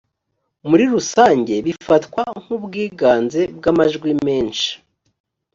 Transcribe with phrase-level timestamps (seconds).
[0.69, 4.69] muri rusange bifatwa n’ubwiganze bw amajwi menshi.